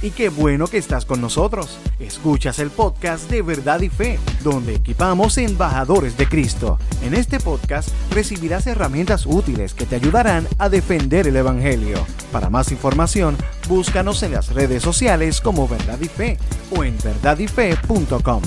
Y 0.00 0.12
qué 0.12 0.30
bueno 0.30 0.66
que 0.66 0.78
estás 0.78 1.04
con 1.04 1.20
nosotros. 1.20 1.78
Escuchas 2.00 2.58
el 2.58 2.70
podcast 2.70 3.30
de 3.30 3.42
Verdad 3.42 3.82
y 3.82 3.90
Fe, 3.90 4.18
donde 4.42 4.76
equipamos 4.76 5.36
embajadores 5.36 6.16
de 6.16 6.26
Cristo. 6.26 6.78
En 7.02 7.12
este 7.12 7.38
podcast 7.38 7.90
recibirás 8.12 8.66
herramientas 8.66 9.26
útiles 9.26 9.74
que 9.74 9.84
te 9.84 9.96
ayudarán 9.96 10.46
a 10.58 10.70
defender 10.70 11.28
el 11.28 11.36
Evangelio. 11.36 11.98
Para 12.32 12.48
más 12.48 12.72
información, 12.72 13.36
búscanos 13.68 14.22
en 14.22 14.32
las 14.32 14.54
redes 14.54 14.82
sociales 14.82 15.42
como 15.42 15.68
Verdad 15.68 16.00
y 16.00 16.08
Fe 16.08 16.38
o 16.74 16.82
en 16.82 16.96
verdadyfe.com. 17.04 18.42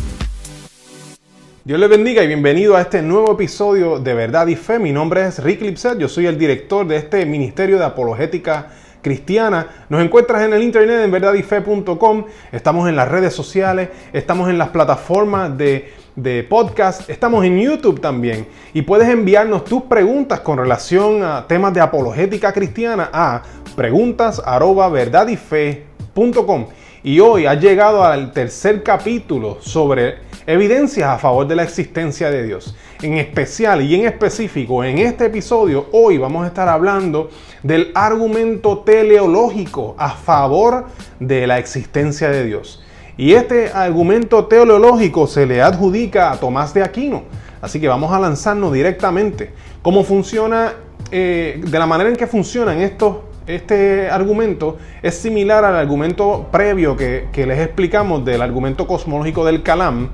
Dios 1.65 1.79
le 1.79 1.87
bendiga 1.87 2.23
y 2.23 2.27
bienvenido 2.27 2.75
a 2.75 2.81
este 2.81 3.03
nuevo 3.03 3.33
episodio 3.33 3.99
de 3.99 4.13
Verdad 4.15 4.47
y 4.47 4.55
Fe. 4.55 4.79
Mi 4.79 4.91
nombre 4.91 5.27
es 5.27 5.43
Rick 5.43 5.61
Lipset, 5.61 5.99
yo 5.99 6.09
soy 6.09 6.25
el 6.25 6.39
director 6.39 6.87
de 6.87 6.97
este 6.97 7.27
Ministerio 7.27 7.77
de 7.77 7.85
Apologética 7.85 8.71
Cristiana. 9.05 9.85
Nos 9.87 10.03
encuentras 10.03 10.41
en 10.41 10.51
el 10.53 10.63
internet 10.63 11.01
en 11.03 11.11
verdadyfe.com, 11.11 12.25
estamos 12.51 12.89
en 12.89 12.95
las 12.95 13.07
redes 13.07 13.35
sociales, 13.35 13.89
estamos 14.11 14.49
en 14.49 14.57
las 14.57 14.69
plataformas 14.69 15.55
de, 15.55 15.93
de 16.15 16.43
podcast, 16.43 17.07
estamos 17.07 17.45
en 17.45 17.59
YouTube 17.59 18.01
también 18.01 18.47
y 18.73 18.81
puedes 18.81 19.07
enviarnos 19.07 19.63
tus 19.63 19.83
preguntas 19.83 20.39
con 20.39 20.57
relación 20.57 21.21
a 21.21 21.45
temas 21.45 21.71
de 21.75 21.81
apologética 21.81 22.51
cristiana 22.51 23.11
a 23.13 23.43
preguntas@verdadyfe.com. 23.75 26.65
Y 27.03 27.19
hoy 27.19 27.45
ha 27.45 27.53
llegado 27.53 28.03
al 28.03 28.31
tercer 28.31 28.81
capítulo 28.81 29.59
sobre 29.61 30.24
evidencias 30.47 31.09
a 31.09 31.17
favor 31.17 31.47
de 31.47 31.55
la 31.55 31.63
existencia 31.63 32.29
de 32.29 32.43
Dios. 32.43 32.75
En 33.01 33.17
especial 33.17 33.81
y 33.81 33.95
en 33.95 34.05
específico, 34.05 34.83
en 34.83 34.99
este 34.99 35.25
episodio, 35.25 35.87
hoy 35.91 36.17
vamos 36.17 36.43
a 36.43 36.47
estar 36.47 36.69
hablando 36.69 37.29
del 37.63 37.91
argumento 37.95 38.79
teleológico 38.79 39.95
a 39.97 40.09
favor 40.11 40.85
de 41.19 41.47
la 41.47 41.57
existencia 41.57 42.29
de 42.29 42.45
Dios. 42.45 42.83
Y 43.17 43.33
este 43.33 43.71
argumento 43.71 44.45
teleológico 44.45 45.27
se 45.27 45.45
le 45.45 45.61
adjudica 45.61 46.31
a 46.31 46.39
Tomás 46.39 46.73
de 46.73 46.83
Aquino. 46.83 47.23
Así 47.61 47.79
que 47.79 47.87
vamos 47.87 48.11
a 48.11 48.19
lanzarnos 48.19 48.73
directamente. 48.73 49.53
¿Cómo 49.81 50.03
funciona? 50.03 50.73
Eh, 51.11 51.61
de 51.63 51.79
la 51.79 51.85
manera 51.85 52.09
en 52.09 52.15
que 52.15 52.25
funcionan 52.25 52.81
estos 52.81 53.17
este 53.47 54.09
argumento 54.09 54.77
es 55.01 55.15
similar 55.15 55.65
al 55.65 55.75
argumento 55.75 56.47
previo 56.51 56.97
que, 56.97 57.27
les 57.35 57.59
explicamos 57.59 58.25
del 58.25 58.41
argumento 58.41 58.87
cosmológico 58.87 59.45
del 59.45 59.61
Calam. 59.61 60.09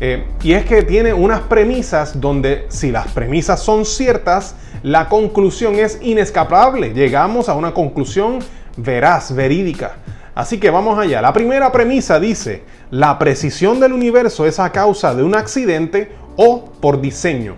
Eh, 0.00 0.24
y 0.42 0.52
es 0.52 0.64
que 0.66 0.82
tiene 0.82 1.14
unas 1.14 1.40
premisas 1.40 2.20
donde 2.20 2.66
si 2.68 2.90
las 2.90 3.08
premisas 3.08 3.60
son 3.60 3.84
ciertas, 3.84 4.54
la 4.82 5.08
conclusión 5.08 5.76
es 5.76 5.98
inescapable. 6.02 6.92
Llegamos 6.92 7.48
a 7.48 7.54
una 7.54 7.72
conclusión 7.72 8.38
veraz, 8.76 9.34
verídica. 9.34 9.96
Así 10.34 10.60
que 10.60 10.70
vamos 10.70 10.98
allá. 10.98 11.22
La 11.22 11.32
primera 11.32 11.72
premisa 11.72 12.20
dice, 12.20 12.62
la 12.90 13.18
precisión 13.18 13.80
del 13.80 13.92
universo 13.92 14.46
es 14.46 14.60
a 14.60 14.70
causa 14.70 15.14
de 15.14 15.22
un 15.22 15.34
accidente 15.34 16.12
o 16.36 16.66
por 16.80 17.00
diseño. 17.00 17.56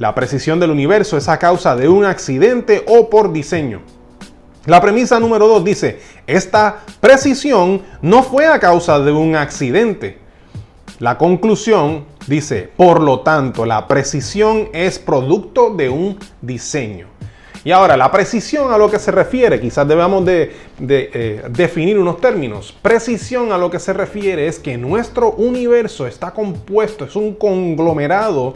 La 0.00 0.14
precisión 0.14 0.58
del 0.58 0.70
universo 0.70 1.18
es 1.18 1.28
a 1.28 1.38
causa 1.38 1.76
de 1.76 1.86
un 1.86 2.06
accidente 2.06 2.82
o 2.86 3.10
por 3.10 3.34
diseño. 3.34 3.82
La 4.64 4.80
premisa 4.80 5.20
número 5.20 5.46
2 5.46 5.62
dice, 5.62 6.00
esta 6.26 6.78
precisión 7.02 7.82
no 8.00 8.22
fue 8.22 8.46
a 8.46 8.58
causa 8.58 8.98
de 8.98 9.12
un 9.12 9.36
accidente. 9.36 10.16
La 11.00 11.18
conclusión 11.18 12.06
dice, 12.26 12.70
por 12.78 13.02
lo 13.02 13.20
tanto, 13.20 13.66
la 13.66 13.86
precisión 13.86 14.70
es 14.72 14.98
producto 14.98 15.68
de 15.68 15.90
un 15.90 16.18
diseño. 16.40 17.08
Y 17.62 17.70
ahora, 17.70 17.94
la 17.94 18.10
precisión 18.10 18.72
a 18.72 18.78
lo 18.78 18.90
que 18.90 18.98
se 18.98 19.10
refiere, 19.10 19.60
quizás 19.60 19.86
debamos 19.86 20.24
de, 20.24 20.50
eh, 20.78 21.42
definir 21.50 21.98
unos 21.98 22.22
términos. 22.22 22.74
Precisión 22.80 23.52
a 23.52 23.58
lo 23.58 23.70
que 23.70 23.78
se 23.78 23.92
refiere 23.92 24.46
es 24.46 24.58
que 24.58 24.78
nuestro 24.78 25.32
universo 25.32 26.06
está 26.06 26.30
compuesto, 26.30 27.04
es 27.04 27.16
un 27.16 27.34
conglomerado 27.34 28.54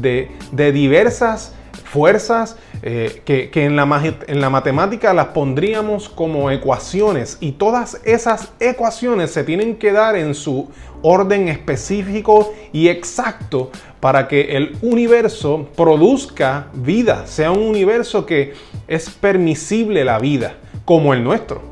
de, 0.00 0.72
diversas 0.72 1.52
fuerzas 1.84 2.56
eh, 2.82 3.22
que, 3.24 3.50
en, 3.64 3.76
la, 3.76 4.14
en 4.26 4.40
la 4.40 4.50
matemática 4.50 5.14
las 5.14 5.28
pondríamos 5.28 6.08
como 6.08 6.50
ecuaciones 6.50 7.38
y 7.40 7.52
todas 7.52 8.00
esas 8.04 8.52
ecuaciones 8.60 9.30
se 9.30 9.44
tienen 9.44 9.76
que 9.76 9.92
dar 9.92 10.16
en 10.16 10.34
su 10.34 10.68
orden 11.02 11.48
específico 11.48 12.52
y 12.72 12.88
exacto 12.88 13.70
para 14.00 14.28
que 14.28 14.56
el 14.56 14.76
universo 14.82 15.68
produzca 15.76 16.68
vida, 16.74 17.26
sea 17.26 17.50
un 17.50 17.62
universo 17.62 18.26
que 18.26 18.54
es 18.88 19.10
permisible 19.10 20.04
la 20.04 20.18
vida, 20.18 20.56
como 20.84 21.14
el 21.14 21.24
nuestro. 21.24 21.62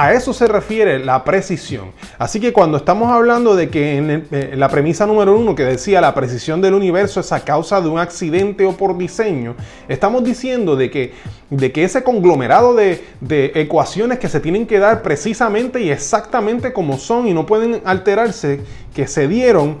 A 0.00 0.12
eso 0.12 0.32
se 0.32 0.46
refiere 0.46 1.00
la 1.00 1.24
precisión. 1.24 1.90
Así 2.18 2.38
que 2.38 2.52
cuando 2.52 2.76
estamos 2.76 3.10
hablando 3.10 3.56
de 3.56 3.68
que 3.68 3.96
en, 3.96 4.28
eh, 4.30 4.54
la 4.54 4.68
premisa 4.68 5.06
número 5.06 5.36
uno 5.36 5.56
que 5.56 5.64
decía 5.64 6.00
la 6.00 6.14
precisión 6.14 6.60
del 6.62 6.74
universo 6.74 7.18
es 7.18 7.32
a 7.32 7.40
causa 7.40 7.80
de 7.80 7.88
un 7.88 7.98
accidente 7.98 8.64
o 8.64 8.76
por 8.76 8.96
diseño, 8.96 9.56
estamos 9.88 10.22
diciendo 10.22 10.76
de 10.76 10.88
que, 10.92 11.14
de 11.50 11.72
que 11.72 11.82
ese 11.82 12.04
conglomerado 12.04 12.76
de, 12.76 13.02
ecuaciones 13.56 14.20
que 14.20 14.28
se 14.28 14.38
tienen 14.38 14.68
que 14.68 14.78
dar 14.78 15.02
precisamente 15.02 15.80
y 15.80 15.90
exactamente 15.90 16.72
como 16.72 16.96
son 16.96 17.26
y 17.26 17.34
no 17.34 17.44
pueden 17.44 17.82
alterarse, 17.84 18.60
que 18.94 19.08
se 19.08 19.26
dieron, 19.26 19.78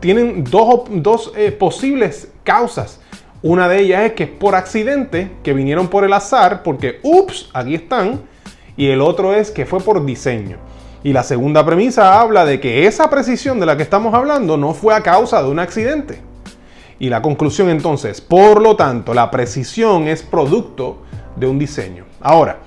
tienen 0.00 0.44
dos, 0.44 1.30
eh, 1.36 1.52
posibles 1.52 2.28
causas. 2.42 3.00
Una 3.42 3.68
de 3.68 3.80
ellas 3.80 4.04
es 4.04 4.12
que 4.12 4.22
es 4.22 4.30
por 4.30 4.54
accidente, 4.54 5.30
que 5.42 5.52
vinieron 5.52 5.88
por 5.88 6.04
el 6.04 6.14
azar, 6.14 6.62
porque, 6.62 7.00
ups, 7.02 7.50
aquí 7.52 7.74
están 7.74 8.31
y 8.76 8.88
el 8.88 9.00
otro 9.00 9.34
es 9.34 9.50
que 9.50 9.66
fue 9.66 9.80
por 9.80 10.04
diseño. 10.04 10.58
Y 11.04 11.12
la 11.12 11.22
segunda 11.22 11.66
premisa 11.66 12.20
habla 12.20 12.44
de 12.44 12.60
que 12.60 12.86
esa 12.86 13.10
precisión 13.10 13.58
de 13.58 13.66
la 13.66 13.76
que 13.76 13.82
estamos 13.82 14.14
hablando 14.14 14.56
no 14.56 14.72
fue 14.72 14.94
a 14.94 15.02
causa 15.02 15.42
de 15.42 15.48
un 15.48 15.58
accidente. 15.58 16.20
Y 16.98 17.08
la 17.08 17.20
conclusión 17.20 17.68
entonces, 17.68 18.20
por 18.20 18.62
lo 18.62 18.76
tanto, 18.76 19.12
la 19.12 19.30
precisión 19.30 20.06
es 20.06 20.22
producto 20.22 21.02
de 21.34 21.48
un 21.48 21.58
diseño. 21.58 22.04
Ahora, 22.20 22.60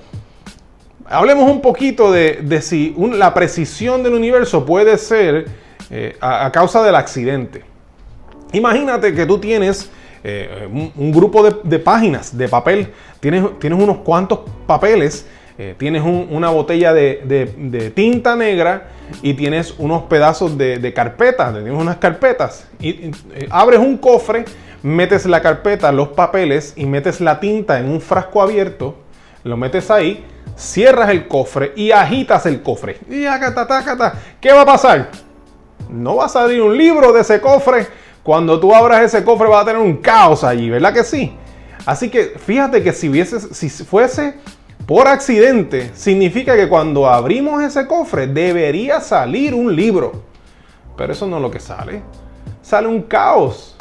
hablemos 1.06 1.50
un 1.50 1.62
poquito 1.62 2.12
de, 2.12 2.60
si 2.60 2.94
la 3.12 3.32
precisión 3.32 4.02
del 4.02 4.12
universo 4.12 4.66
puede 4.66 4.98
ser 4.98 5.46
eh, 5.90 6.16
a, 6.20 6.50
causa 6.52 6.82
del 6.82 6.96
accidente. 6.96 7.64
Imagínate 8.52 9.14
que 9.14 9.24
tú 9.24 9.38
tienes 9.38 9.90
eh, 10.22 10.68
un, 10.94 11.12
grupo 11.12 11.42
de, 11.42 11.78
páginas 11.78 12.36
de 12.36 12.48
papel, 12.48 12.92
tienes, 13.20 13.42
tienes 13.58 13.82
unos 13.82 13.98
cuantos 13.98 14.40
papeles 14.66 15.26
eh, 15.58 15.74
tienes 15.78 16.02
una 16.04 16.50
botella 16.50 16.92
de, 16.92 17.92
tinta 17.94 18.36
negra 18.36 18.88
y 19.22 19.32
tienes 19.32 19.74
unos 19.78 20.02
pedazos 20.02 20.58
de, 20.58 20.92
carpetas, 20.94 21.54
tienes 21.54 21.72
unas 21.72 21.96
carpetas. 21.96 22.68
Y, 22.78 23.10
eh, 23.34 23.48
abres 23.50 23.80
un 23.80 23.96
cofre, 23.96 24.44
metes 24.82 25.24
la 25.24 25.40
carpeta, 25.40 25.90
los 25.92 26.08
papeles 26.08 26.74
y 26.76 26.84
metes 26.84 27.22
la 27.22 27.40
tinta 27.40 27.78
en 27.78 27.88
un 27.88 28.02
frasco 28.02 28.42
abierto, 28.42 28.96
lo 29.44 29.56
metes 29.56 29.90
ahí, 29.90 30.24
cierras 30.56 31.08
el 31.08 31.26
cofre 31.26 31.72
y 31.74 31.90
agitas 31.90 32.44
el 32.44 32.62
cofre. 32.62 32.98
Y 33.08 33.24
¿Qué 34.40 34.52
va 34.52 34.60
a 34.60 34.66
pasar? 34.66 35.10
No 35.88 36.16
va 36.16 36.26
a 36.26 36.28
salir 36.28 36.60
un 36.60 36.76
libro 36.76 37.12
de 37.12 37.22
ese 37.22 37.40
cofre. 37.40 37.86
Cuando 38.22 38.60
tú 38.60 38.74
abras 38.74 39.02
ese 39.02 39.24
cofre 39.24 39.48
va 39.48 39.60
a 39.60 39.64
tener 39.64 39.80
un 39.80 39.96
caos 39.98 40.44
allí, 40.44 40.68
¿verdad 40.68 40.92
que 40.92 41.04
sí? 41.04 41.32
Así 41.86 42.10
que 42.10 42.34
fíjate 42.44 42.82
que 42.82 42.92
si 42.92 43.70
fuese 43.70 44.34
por 44.86 45.08
accidente, 45.08 45.90
significa 45.94 46.54
que 46.54 46.68
cuando 46.68 47.08
abrimos 47.08 47.60
ese 47.62 47.86
cofre 47.88 48.28
debería 48.28 49.00
salir 49.00 49.52
un 49.52 49.74
libro. 49.74 50.22
Pero 50.96 51.12
eso 51.12 51.26
no 51.26 51.36
es 51.36 51.42
lo 51.42 51.50
que 51.50 51.58
sale. 51.58 52.02
Sale 52.62 52.86
un 52.86 53.02
caos. 53.02 53.76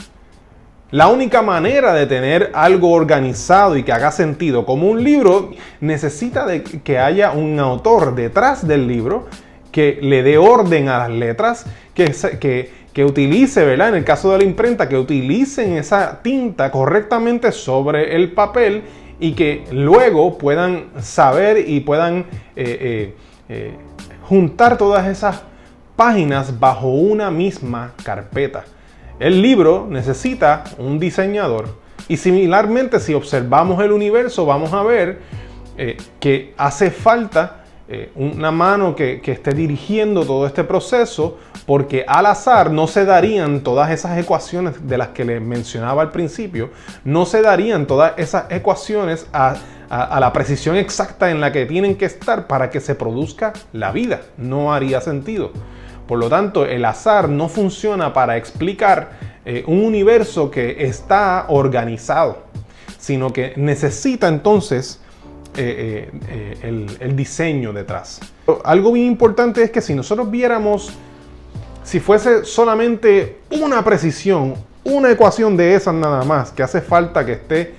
La 0.89 1.07
única 1.07 1.41
manera 1.41 1.93
de 1.93 2.07
tener 2.07 2.51
algo 2.53 2.91
organizado 2.91 3.77
y 3.77 3.83
que 3.83 3.91
haga 3.91 4.11
sentido 4.11 4.65
como 4.65 4.89
un 4.89 5.03
libro 5.03 5.51
necesita 5.79 6.45
de 6.45 6.63
que 6.63 6.97
haya 6.97 7.31
un 7.31 7.59
autor 7.59 8.15
detrás 8.15 8.67
del 8.67 8.87
libro 8.87 9.27
que 9.71 9.99
le 10.01 10.23
dé 10.23 10.37
orden 10.37 10.87
a 10.89 10.99
las 10.99 11.09
letras, 11.09 11.65
que, 11.93 12.15
que, 12.39 12.71
que 12.93 13.03
utilice, 13.03 13.65
¿verdad? 13.65 13.89
En 13.89 13.95
el 13.95 14.05
caso 14.05 14.31
de 14.31 14.39
la 14.39 14.43
imprenta, 14.43 14.87
que 14.87 14.97
utilicen 14.97 15.73
esa 15.73 16.21
tinta 16.21 16.71
correctamente 16.71 17.51
sobre 17.51 18.15
el 18.15 18.31
papel 18.31 18.83
y 19.19 19.33
que 19.33 19.65
luego 19.71 20.37
puedan 20.37 20.89
saber 20.99 21.69
y 21.69 21.79
puedan 21.79 22.19
eh, 22.19 22.25
eh, 22.55 23.15
eh, 23.49 23.73
juntar 24.23 24.77
todas 24.77 25.07
esas 25.07 25.43
páginas 25.95 26.59
bajo 26.59 26.87
una 26.87 27.31
misma 27.31 27.93
carpeta. 28.03 28.65
El 29.19 29.41
libro 29.41 29.87
necesita 29.89 30.63
un 30.77 30.99
diseñador 30.99 31.79
y 32.07 32.17
similarmente 32.17 32.99
si 32.99 33.13
observamos 33.13 33.81
el 33.81 33.91
universo 33.91 34.45
vamos 34.45 34.73
a 34.73 34.83
ver 34.83 35.19
que 36.19 36.53
hace 36.57 36.89
falta 36.89 37.64
eh, 37.87 38.11
una 38.15 38.49
mano 38.49 38.95
que, 38.95 39.21
esté 39.23 39.51
dirigiendo 39.51 40.25
todo 40.25 40.47
este 40.47 40.63
proceso, 40.63 41.37
porque 41.67 42.03
al 42.07 42.25
azar 42.25 42.71
no 42.71 42.87
se 42.87 43.05
darían 43.05 43.61
todas 43.61 43.91
esas 43.91 44.17
ecuaciones 44.17 44.87
de 44.87 44.97
las 44.97 45.09
que 45.09 45.23
les 45.23 45.39
mencionaba 45.39 46.01
al 46.01 46.09
principio, 46.09 46.71
no 47.03 47.27
se 47.27 47.43
darían 47.43 47.85
todas 47.85 48.13
esas 48.17 48.49
ecuaciones 48.49 49.27
a, 49.33 49.55
la 50.19 50.33
precisión 50.33 50.77
exacta 50.77 51.29
en 51.29 51.39
la 51.39 51.51
que 51.51 51.67
tienen 51.67 51.95
que 51.95 52.05
estar 52.05 52.47
para 52.47 52.71
que 52.71 52.81
se 52.81 52.95
produzca 52.95 53.53
la 53.71 53.91
vida. 53.91 54.21
No 54.35 54.73
haría 54.73 54.99
sentido. 54.99 55.51
Por 56.07 56.17
lo 56.17 56.27
tanto, 56.27 56.65
el 56.65 56.85
azar 56.85 57.29
no 57.29 57.49
funciona 57.49 58.11
para 58.11 58.35
explicar 58.35 59.11
eh, 59.45 59.63
un 59.67 59.83
universo 59.83 60.49
que 60.49 60.85
está 60.85 61.45
organizado, 61.49 62.39
sino 62.97 63.31
que 63.31 63.53
necesita 63.57 64.27
entonces 64.27 65.01
eh, 65.57 66.09
eh, 66.29 66.57
el, 66.63 66.97
el 66.99 67.15
diseño 67.15 67.73
detrás. 67.73 68.19
Algo 68.63 68.91
bien 68.91 69.07
importante 69.07 69.63
es 69.63 69.71
que 69.71 69.81
si 69.81 69.93
nosotros 69.93 70.29
viéramos, 70.29 70.91
si 71.83 71.99
fuese 71.99 72.45
solamente 72.45 73.39
una 73.51 73.83
precisión, 73.83 74.55
una 74.83 75.11
ecuación 75.11 75.57
de 75.57 75.75
esas 75.75 75.93
nada 75.93 76.23
más, 76.23 76.51
que 76.51 76.63
hace 76.63 76.81
falta 76.81 77.25
que 77.25 77.33
esté 77.33 77.73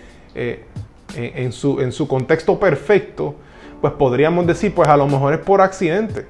en, 1.14 1.52
su, 1.52 1.80
en 1.80 1.92
su 1.92 2.08
contexto 2.08 2.58
perfecto, 2.58 3.34
pues 3.80 3.92
podríamos 3.94 4.46
decir, 4.46 4.74
pues 4.74 4.88
a 4.88 4.96
lo 4.96 5.06
mejor 5.06 5.34
es 5.34 5.40
por 5.40 5.60
accidente. 5.60 6.26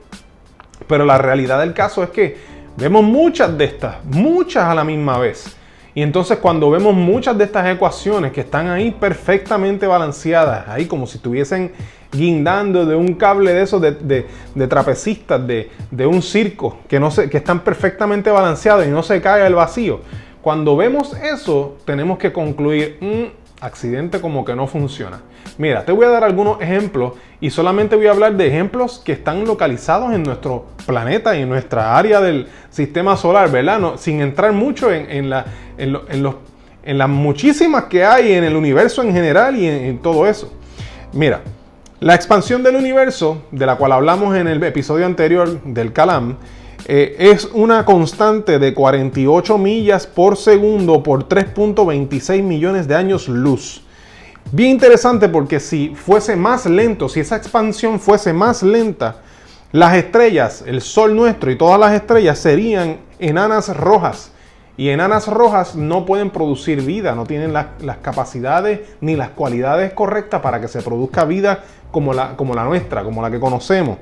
Pero 0.87 1.05
la 1.05 1.19
realidad 1.19 1.61
del 1.61 1.73
caso 1.75 2.03
es 2.03 2.11
que 2.11 2.37
vemos 2.77 3.03
muchas 3.03 3.57
de 3.57 3.65
estas, 3.65 4.05
muchas 4.05 4.65
a 4.65 4.75
la 4.75 4.85
misma 4.85 5.19
vez. 5.19 5.57
Y 5.97 6.03
entonces 6.03 6.37
cuando 6.41 6.69
vemos 6.69 6.95
muchas 6.95 7.39
de 7.39 7.45
estas 7.45 7.67
ecuaciones 7.75 8.31
que 8.31 8.43
están 8.43 8.69
ahí 8.69 8.91
perfectamente 8.91 9.87
balanceadas, 9.87 10.69
ahí 10.69 10.85
como 10.85 11.07
si 11.07 11.17
estuviesen 11.17 11.73
guindando 12.13 12.85
de 12.85 12.95
un 12.95 13.15
cable 13.15 13.55
de 13.55 13.63
esos 13.63 13.81
de, 13.81 14.27
trapecistas, 14.69 15.41
de, 15.47 16.07
un 16.07 16.21
circo, 16.21 16.81
que, 16.87 17.01
no 17.01 17.11
se, 17.11 17.31
que 17.31 17.39
están 17.39 17.61
perfectamente 17.61 18.31
balanceados 18.31 18.87
y 18.87 18.91
no 18.91 19.03
se 19.03 19.23
cae 19.23 19.47
el 19.47 19.55
vacío. 19.55 20.01
Cuando 20.43 20.77
vemos 20.77 21.15
eso, 21.15 21.79
tenemos 21.87 22.19
que 22.19 22.31
concluir, 22.31 22.99
mm, 23.01 23.46
accidente 23.67 24.21
como 24.21 24.45
que 24.45 24.55
no 24.55 24.67
funciona. 24.67 25.21
Mira, 25.59 25.85
te 25.85 25.93
voy 25.93 26.07
a 26.07 26.11
dar 26.11 26.25
algunos 26.25 26.61
ejemplos 26.61 27.15
y 27.41 27.51
solamente 27.51 27.97
voy 27.97 28.07
a 28.07 28.13
hablar 28.13 28.37
de 28.37 28.47
ejemplos 28.47 29.03
que 29.05 29.13
están 29.13 29.45
localizados 29.45 30.13
en 30.15 30.23
nuestro 30.23 30.67
planeta 30.87 31.37
y 31.37 31.43
en 31.43 31.49
nuestra 31.49 31.97
área 31.97 32.21
del 32.21 32.49
sistema 32.71 33.17
solar, 33.17 33.51
¿verdad? 33.51 33.79
No, 33.79 33.99
sin 33.99 34.21
entrar 34.21 34.53
mucho 34.53 34.93
en, 34.93 35.31
la, 35.31 35.45
en, 35.77 35.93
los, 35.93 36.03
en, 36.83 36.99
las 36.99 37.09
muchísimas 37.09 37.85
que 37.85 38.05
hay 38.05 38.33
en 38.33 38.45
el 38.45 38.57
universo 38.57 39.03
en 39.03 39.13
general 39.13 39.57
y 39.57 39.67
en 39.67 39.99
todo 39.99 40.27
eso. 40.27 40.53
Mira, 41.13 41.41
la 42.01 42.15
expansión 42.15 42.63
del 42.63 42.77
universo, 42.77 43.43
de 43.51 43.67
la 43.67 43.77
cual 43.77 43.93
hablamos 43.93 44.37
en 44.37 44.49
el 44.49 44.63
episodio 44.63 45.07
anterior 45.07 45.63
del 45.63 45.93
Calam, 45.93 46.37
eh, 46.89 47.17
es 47.19 47.47
una 47.53 47.85
constante 47.85 48.61
de 48.61 48.73
48 48.73 49.59
millas 49.59 50.07
por 50.07 50.37
segundo 50.37 51.03
por 51.03 51.29
3.26 51.29 52.45
millones 52.45 52.87
de 52.87 52.95
años 52.95 53.27
luz. 53.27 53.83
Bien 54.53 54.71
interesante 54.71 55.29
porque 55.29 55.59
si 55.59 55.89
fuese 55.97 56.37
más 56.37 56.65
lento, 56.67 57.09
si 57.09 57.19
esa 57.19 57.35
expansión 57.35 57.99
fuese 57.99 58.33
más 58.33 58.63
lenta, 58.63 59.17
las 59.73 59.97
estrellas, 59.97 60.63
el 60.65 60.81
Sol 60.81 61.17
nuestro 61.17 61.51
y 61.51 61.59
todas 61.59 61.81
las 61.81 61.93
estrellas 61.93 62.39
serían 62.39 62.99
enanas 63.19 63.77
rojas. 63.77 64.31
Y 64.77 64.91
enanas 64.91 65.27
rojas 65.27 65.75
no 65.75 66.07
pueden 66.07 66.31
producir 66.31 66.83
vida, 66.83 67.17
no 67.17 67.25
tienen 67.25 67.53
las 67.53 67.97
capacidades 68.01 68.81
ni 69.01 69.17
las 69.17 69.31
cualidades 69.31 69.93
correctas 69.93 70.41
para 70.41 70.61
que 70.61 70.69
se 70.69 70.83
produzca 70.83 71.25
vida 71.25 71.65
como 71.91 72.13
la, 72.13 72.37
como 72.37 72.55
la 72.55 72.65
nuestra, 72.65 73.03
como 73.03 73.23
la 73.23 73.31
que 73.31 73.41
conocemos. 73.41 73.99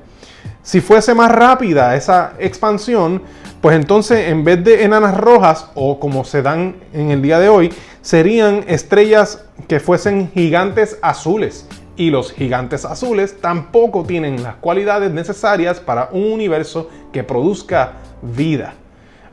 Si 0.65 0.81
fuese 0.81 1.13
más 1.13 1.31
rápida 1.31 1.95
esa 1.95 2.33
expansión, 2.39 3.21
pues 3.61 3.75
entonces 3.75 4.29
en 4.29 4.43
vez 4.43 4.63
de 4.63 4.83
enanas 4.83 5.15
rojas 5.15 5.69
o 5.75 5.99
como 5.99 6.25
se 6.25 6.41
dan 6.41 6.77
en 6.91 7.11
el 7.11 7.21
día 7.21 7.37
de 7.37 7.49
hoy, 7.49 7.71
serían 8.01 8.63
estrellas 8.67 9.45
que 9.67 9.79
fuesen 9.79 10.31
gigantes 10.33 10.97
azules. 11.03 11.67
Y 11.97 12.09
los 12.09 12.33
gigantes 12.33 12.83
azules 12.83 13.39
tampoco 13.39 14.05
tienen 14.05 14.41
las 14.41 14.55
cualidades 14.55 15.11
necesarias 15.11 15.79
para 15.79 16.09
un 16.11 16.31
universo 16.31 16.89
que 17.13 17.23
produzca 17.23 17.93
vida. 18.23 18.73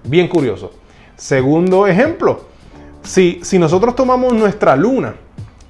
Bien 0.05 0.29
curioso. 0.29 0.73
Segundo 1.17 1.87
ejemplo, 1.87 2.43
si, 3.03 3.41
si 3.43 3.59
nosotros 3.59 3.97
tomamos 3.97 4.35
nuestra 4.35 4.77
luna, 4.77 5.15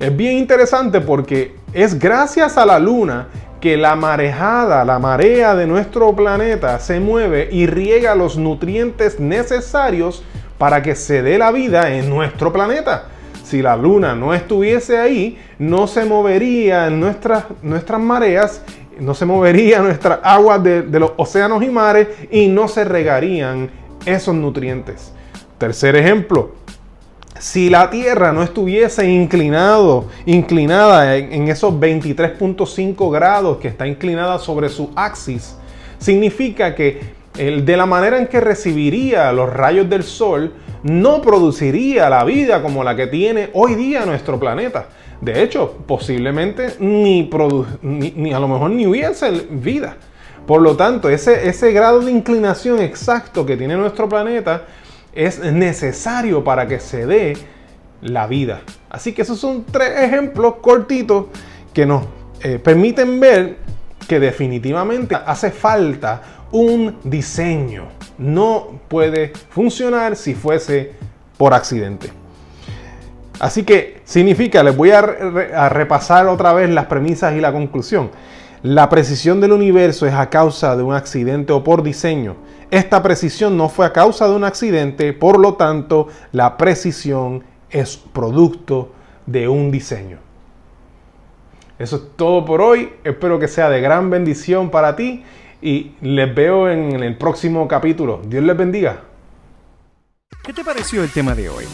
es 0.01 0.17
bien 0.17 0.39
interesante 0.39 1.01
porque 1.01 1.55
es 1.73 1.97
gracias 1.97 2.59
a 2.59 2.67
la 2.67 2.81
luna 2.81 3.29
que 3.63 3.77
la 3.77 3.95
marejada, 3.95 4.85
la 4.85 4.99
marea 4.99 5.55
de 5.55 5.69
nuestro 5.69 6.17
planeta 6.17 6.81
se 6.81 6.99
mueve 6.99 7.49
y 7.53 7.67
riega 7.67 8.17
los 8.17 8.37
nutrientes 8.37 9.21
necesarios 9.21 10.25
para 10.59 10.83
que 10.83 10.97
se 10.97 11.23
dé 11.23 11.39
la 11.39 11.53
vida 11.53 11.95
en 11.95 12.11
nuestro 12.11 12.53
planeta. 12.53 13.05
Si 13.45 13.63
la 13.63 13.77
luna 13.77 14.17
no 14.17 14.35
estuviese 14.35 14.99
ahí, 14.99 15.39
no 15.61 15.87
se 15.87 16.05
movería 16.05 16.91
nuestras, 16.91 17.45
nuestras 17.63 18.01
mareas, 18.01 18.63
no 18.99 19.15
se 19.15 19.27
movería 19.27 19.79
nuestras 19.83 20.19
aguas 20.25 20.61
de 20.65 20.99
los 20.99 21.13
océanos 21.17 21.63
y 21.63 21.69
mares 21.69 22.09
y 22.33 22.49
no 22.49 22.67
se 22.67 22.83
regarían 22.83 23.71
esos 24.05 24.35
nutrientes. 24.35 25.13
Tercer 25.59 25.95
ejemplo, 25.95 26.51
si 27.39 27.71
la 27.71 27.91
Tierra 27.91 28.33
no 28.33 28.43
estuviese 28.43 29.09
inclinado, 29.11 30.07
inclinada 30.27 31.17
en, 31.17 31.49
esos 31.49 31.75
23.5 31.75 33.11
grados 33.11 33.59
que 33.59 33.69
está 33.69 33.87
inclinada 33.87 34.39
sobre 34.39 34.69
su 34.69 34.91
axis, 34.95 35.57
significa 35.99 36.75
que 36.75 37.23
de 37.35 37.77
la 37.77 37.87
manera 37.87 38.19
en 38.19 38.27
que 38.27 38.41
recibiría 38.41 39.33
los 39.33 39.53
rayos 39.53 39.89
del 39.89 40.03
Sol, 40.03 40.53
no 40.83 41.23
produciría 41.23 42.11
la 42.11 42.25
vida 42.25 42.61
como 42.61 42.85
la 42.85 42.95
que 42.97 43.07
tiene 43.07 43.51
hoy 43.55 43.75
día 43.75 44.05
nuestro 44.05 44.39
planeta. 44.39 44.87
De 45.21 45.43
hecho, 45.43 45.77
posiblemente 45.87 46.75
ni, 46.81 47.31
ni, 47.83 48.33
a 48.33 48.41
lo 48.41 48.49
mejor 48.49 48.71
ni 48.71 48.87
hubiese 48.87 49.31
vida. 49.51 49.97
Por 50.47 50.61
lo 50.61 50.77
tanto, 50.77 51.09
ese, 51.09 51.49
ese 51.49 51.73
grado 51.73 52.01
de 52.01 52.11
inclinación 52.11 52.81
exacto 52.81 53.47
que 53.47 53.57
tiene 53.57 53.77
nuestro 53.77 54.09
planeta 54.09 54.65
es 55.13 55.41
necesario 55.41 56.43
para 56.43 56.67
que 56.67 56.81
se 56.81 57.07
dé 57.07 57.37
la 58.01 58.27
vida. 58.27 58.63
Así 58.91 59.13
que 59.13 59.23
esos 59.23 59.39
son 59.39 59.65
tres 59.65 60.01
ejemplos 60.01 60.57
cortitos 60.61 61.27
que 61.73 61.87
nos 61.87 62.05
eh, 62.43 62.59
permiten 62.59 63.21
ver 63.21 63.57
que 64.09 64.19
definitivamente 64.19 65.15
hace 65.15 65.51
falta 65.51 66.23
un 66.51 66.99
diseño. 67.05 67.85
No 68.19 68.81
puede 68.89 69.33
funcionar 69.51 70.17
si 70.17 70.35
fuese 70.35 70.93
por 71.37 71.55
accidente. 71.55 72.11
Así 73.41 73.65
que 73.65 74.03
significa, 74.05 74.63
les 74.63 74.77
voy 74.77 74.91
a, 74.91 74.99
a 74.99 75.69
repasar 75.69 76.27
otra 76.27 76.53
vez 76.53 76.71
las 76.71 76.87
premisas 76.87 77.35
y 77.35 77.41
la 77.41 77.53
conclusión. 77.53 78.11
La 78.63 78.89
precisión 78.89 79.41
del 79.41 79.53
universo 79.53 80.07
es 80.07 80.15
a 80.15 80.31
causa 80.31 80.77
de 80.77 80.83
un 80.83 80.95
accidente 80.95 81.53
o 81.53 81.65
por 81.65 81.83
diseño. 81.83 82.37
Esta 82.73 83.03
precisión 83.03 83.59
no 83.59 83.69
fue 83.69 83.85
a 83.85 83.93
causa 83.93 84.27
de 84.27 84.35
un 84.35 84.45
accidente, 84.45 85.13
por 85.13 85.39
lo 85.39 85.57
tanto, 85.57 86.09
la 86.33 86.57
precisión 86.57 87.45
es 87.69 87.99
producto 87.99 88.93
de 89.27 89.47
un 89.47 89.71
diseño. 89.71 90.17
Eso 91.79 91.97
es 91.97 92.03
todo 92.17 92.47
por 92.47 92.63
hoy. 92.63 92.95
Espero 93.05 93.39
que 93.39 93.47
sea 93.47 93.69
de 93.69 93.83
gran 93.83 94.09
bendición 94.09 94.71
para 94.71 94.97
ti 94.97 95.23
y 95.61 95.93
les 96.01 96.35
veo 96.35 96.71
en 96.71 97.03
el 97.03 97.19
próximo 97.19 97.69
capítulo. 97.69 98.23
Dios 98.25 98.43
les 98.43 98.57
bendiga. 98.57 99.03
¿Qué 100.43 100.55
te 100.55 100.65
pareció 100.65 101.03
el 101.03 101.11
tema 101.11 101.35
de 101.35 101.51
hoy? 101.51 101.67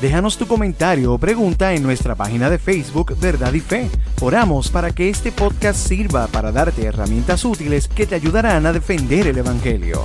Déjanos 0.00 0.38
tu 0.38 0.46
comentario 0.46 1.14
o 1.14 1.18
pregunta 1.18 1.74
en 1.74 1.82
nuestra 1.82 2.14
página 2.14 2.48
de 2.48 2.58
Facebook 2.60 3.18
Verdad 3.18 3.52
y 3.54 3.60
Fe. 3.60 3.90
Oramos 4.20 4.70
para 4.70 4.92
que 4.92 5.08
este 5.08 5.32
podcast 5.32 5.84
sirva 5.84 6.28
para 6.28 6.52
darte 6.52 6.84
herramientas 6.84 7.44
útiles 7.44 7.88
que 7.88 8.06
te 8.06 8.14
ayudarán 8.14 8.66
a 8.66 8.72
defender 8.72 9.26
el 9.26 9.38
Evangelio. 9.38 10.04